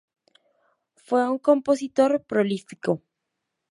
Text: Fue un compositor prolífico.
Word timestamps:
Fue 0.95 1.29
un 1.29 1.37
compositor 1.37 2.23
prolífico. 2.23 3.03